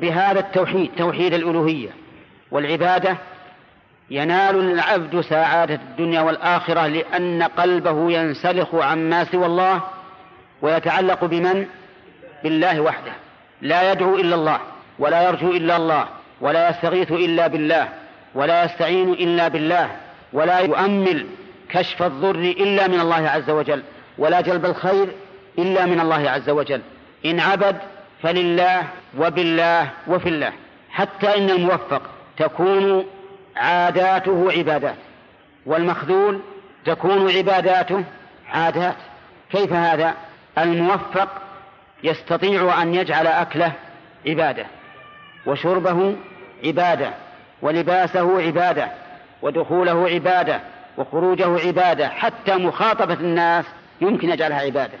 بهذا 0.00 0.40
التوحيد 0.40 0.90
توحيد 0.96 1.34
الألوهية 1.34 1.90
والعبادة 2.50 3.16
ينال 4.10 4.56
العبد 4.56 5.20
سعادة 5.20 5.74
الدنيا 5.74 6.20
والآخرة 6.20 6.86
لأن 6.86 7.42
قلبه 7.42 8.12
ينسلخ 8.12 8.74
عما 8.74 9.24
سوى 9.24 9.46
الله 9.46 9.80
ويتعلق 10.62 11.24
بمن؟ 11.24 11.66
بالله 12.42 12.80
وحده 12.80 13.12
لا 13.62 13.92
يدعو 13.92 14.16
إلا 14.16 14.34
الله 14.34 14.60
ولا 14.98 15.28
يرجو 15.28 15.50
إلا 15.50 15.76
الله 15.76 16.08
ولا 16.40 16.70
يستغيث 16.70 17.12
إلا 17.12 17.46
بالله 17.46 17.88
ولا 18.34 18.64
يستعين 18.64 19.12
إلا 19.12 19.48
بالله 19.48 19.90
ولا 20.32 20.58
يؤمل 20.58 21.26
كشف 21.68 22.02
الضر 22.02 22.38
إلا 22.38 22.88
من 22.88 23.00
الله 23.00 23.28
عز 23.28 23.50
وجل 23.50 23.82
ولا 24.18 24.40
جلب 24.40 24.64
الخير 24.64 25.08
إلا 25.58 25.86
من 25.86 26.00
الله 26.00 26.30
عز 26.30 26.50
وجل 26.50 26.80
إن 27.26 27.40
عبد 27.40 27.76
فلله 28.22 28.84
وبالله 29.18 29.90
وفي 30.06 30.28
الله 30.28 30.52
حتى 30.90 31.38
إن 31.38 31.50
الموفق 31.50 32.02
تكون 32.36 33.04
عاداته 33.56 34.52
عبادات 34.52 34.96
والمخذول 35.66 36.40
تكون 36.84 37.30
عباداته 37.30 38.04
عادات. 38.48 38.96
كيف 39.52 39.72
هذا؟ 39.72 40.14
الموفق 40.58 41.28
يستطيع 42.04 42.82
أن 42.82 42.94
يجعل 42.94 43.26
أكله 43.26 43.72
عبادة 44.26 44.66
وشربه 45.46 46.16
عبادة 46.64 47.10
ولباسه 47.62 48.42
عبادة 48.42 48.88
ودخوله 49.42 50.08
عبادة 50.08 50.60
وخروجه 50.98 51.66
عبادة 51.66 52.08
حتى 52.08 52.54
مخاطبة 52.54 53.14
الناس 53.14 53.64
يمكن 54.00 54.30
يجعلها 54.30 54.60
عبادة. 54.60 54.98